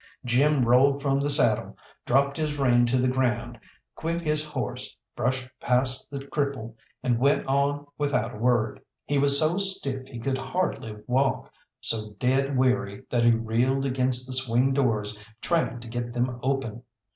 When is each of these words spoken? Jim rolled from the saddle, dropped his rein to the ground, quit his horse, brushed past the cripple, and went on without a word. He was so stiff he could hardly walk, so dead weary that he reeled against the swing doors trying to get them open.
Jim 0.25 0.63
rolled 0.65 0.99
from 0.99 1.19
the 1.19 1.29
saddle, 1.29 1.77
dropped 2.07 2.35
his 2.35 2.57
rein 2.57 2.87
to 2.87 2.97
the 2.97 3.07
ground, 3.07 3.59
quit 3.93 4.19
his 4.19 4.43
horse, 4.43 4.97
brushed 5.15 5.47
past 5.61 6.09
the 6.09 6.17
cripple, 6.17 6.73
and 7.03 7.19
went 7.19 7.45
on 7.45 7.85
without 7.99 8.33
a 8.33 8.37
word. 8.39 8.81
He 9.05 9.19
was 9.19 9.37
so 9.37 9.59
stiff 9.59 10.07
he 10.07 10.17
could 10.17 10.39
hardly 10.39 10.97
walk, 11.05 11.51
so 11.81 12.15
dead 12.19 12.57
weary 12.57 13.03
that 13.11 13.23
he 13.25 13.29
reeled 13.29 13.85
against 13.85 14.25
the 14.25 14.33
swing 14.33 14.73
doors 14.73 15.19
trying 15.39 15.79
to 15.81 15.87
get 15.87 16.13
them 16.13 16.39
open. 16.41 16.81